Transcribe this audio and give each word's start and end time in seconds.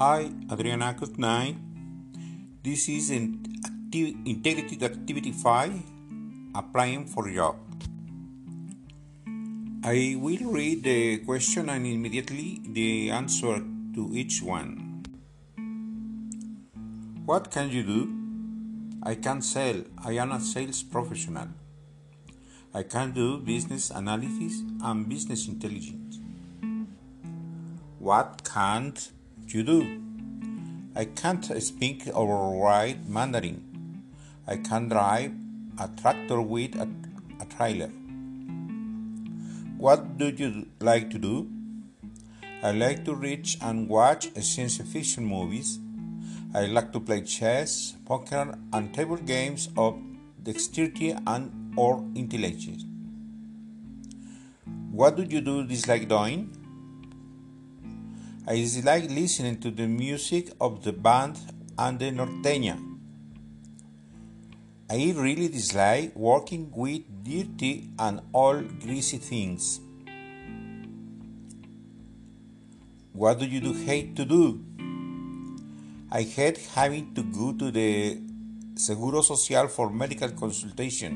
Hi, 0.00 0.30
Adriana, 0.48 0.94
good. 0.94 1.16
This 2.62 2.88
is 2.88 3.10
an 3.10 3.42
active, 3.66 4.14
integrated 4.24 4.84
activity 4.84 5.32
5 5.32 5.72
applying 6.54 7.04
for 7.06 7.28
job. 7.28 7.56
I 9.82 10.14
will 10.16 10.52
read 10.52 10.84
the 10.84 11.18
question 11.24 11.68
and 11.68 11.84
immediately 11.84 12.60
the 12.64 13.10
answer 13.10 13.58
to 13.96 14.08
each 14.12 14.40
one. 14.40 15.02
What 17.26 17.50
can 17.50 17.68
you 17.70 17.82
do? 17.82 18.00
I 19.02 19.16
can 19.16 19.42
sell. 19.42 19.82
I 20.04 20.12
am 20.12 20.30
a 20.30 20.38
sales 20.38 20.84
professional. 20.84 21.48
I 22.72 22.84
can 22.84 23.10
do 23.10 23.38
business 23.38 23.90
analysis 23.90 24.62
and 24.80 25.08
business 25.08 25.48
intelligence. 25.48 26.20
What 27.98 28.44
can't 28.44 29.10
you 29.54 29.62
do? 29.62 30.00
I 30.94 31.04
can't 31.04 31.44
speak 31.62 32.08
or 32.14 32.62
write 32.62 33.08
Mandarin. 33.08 34.02
I 34.46 34.56
can 34.56 34.88
drive 34.88 35.32
a 35.78 35.88
tractor 36.00 36.40
with 36.40 36.74
a, 36.76 36.88
a 37.40 37.44
trailer. 37.46 37.90
What 39.76 40.18
do 40.18 40.28
you 40.28 40.66
like 40.80 41.10
to 41.10 41.18
do? 41.18 41.48
I 42.62 42.72
like 42.72 43.04
to 43.04 43.14
read 43.14 43.48
and 43.62 43.88
watch 43.88 44.28
science 44.42 44.78
fiction 44.78 45.24
movies. 45.24 45.78
I 46.54 46.66
like 46.66 46.92
to 46.92 47.00
play 47.00 47.20
chess, 47.22 47.94
poker, 48.04 48.58
and 48.72 48.92
table 48.92 49.16
games 49.16 49.68
of 49.76 50.00
dexterity 50.42 51.14
and 51.26 51.74
or 51.76 52.04
intelligence. 52.14 52.84
What 54.90 55.16
do 55.16 55.22
you 55.22 55.40
do 55.40 55.64
dislike 55.64 56.08
doing? 56.08 56.50
I 58.50 58.54
dislike 58.54 59.10
listening 59.10 59.60
to 59.60 59.70
the 59.70 59.86
music 59.86 60.52
of 60.58 60.82
the 60.82 60.90
band 60.90 61.38
and 61.78 61.98
the 61.98 62.10
norteña. 62.10 62.78
I 64.88 65.12
really 65.14 65.48
dislike 65.48 66.16
working 66.16 66.72
with 66.74 67.02
dirty 67.22 67.90
and 67.98 68.22
all 68.32 68.62
greasy 68.62 69.18
things. 69.18 69.80
What 73.12 73.38
do 73.38 73.44
you 73.44 73.60
do 73.60 73.74
hate 73.74 74.16
to 74.16 74.24
do? 74.24 74.64
I 76.10 76.22
hate 76.22 76.56
having 76.74 77.14
to 77.16 77.22
go 77.24 77.52
to 77.52 77.70
the 77.70 78.18
Seguro 78.76 79.20
Social 79.20 79.68
for 79.68 79.90
medical 79.90 80.30
consultation. 80.30 81.12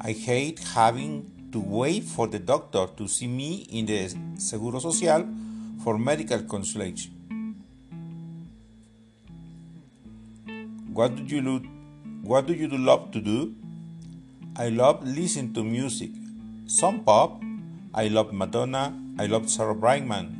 I 0.00 0.12
hate 0.12 0.60
having 0.60 1.50
to 1.52 1.60
wait 1.60 2.04
for 2.04 2.26
the 2.26 2.38
doctor 2.38 2.86
to 2.96 3.06
see 3.06 3.26
me 3.26 3.66
in 3.68 3.84
the 3.84 4.08
Seguro 4.38 4.78
Social 4.78 5.28
for 5.82 5.98
medical 5.98 6.42
consultation. 6.42 7.12
What 10.92 11.16
do 11.16 11.22
you 11.24 11.62
what 12.22 12.46
do 12.46 12.52
you 12.52 12.68
love 12.68 13.10
to 13.12 13.20
do? 13.20 13.54
I 14.56 14.68
love 14.68 15.06
listening 15.06 15.54
to 15.54 15.64
music. 15.64 16.10
Some 16.66 17.00
pop. 17.04 17.40
I 17.94 18.08
love 18.08 18.32
Madonna. 18.32 18.92
I 19.18 19.26
love 19.26 19.48
Sarah 19.48 19.74
Brightman. 19.74 20.36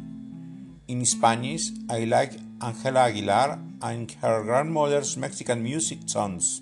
In 0.89 1.05
Spanish, 1.07 1.71
I 1.89 2.05
like 2.05 2.35
Angela 2.61 3.09
Aguilar 3.09 3.59
and 3.81 4.11
her 4.21 4.43
grandmother's 4.43 5.17
Mexican 5.17 5.63
music 5.63 6.01
songs. 6.07 6.61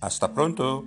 Hasta 0.00 0.28
pronto. 0.28 0.84